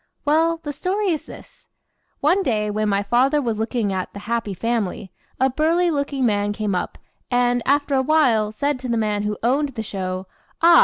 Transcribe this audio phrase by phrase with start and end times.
[0.25, 1.67] Well, the story is this.
[2.21, 6.53] One day, when my father was looking at "the happy family," a burly looking man
[6.53, 6.97] came up,
[7.29, 10.25] and, after a while, said to the man who owned the show:
[10.59, 10.79] "Ah!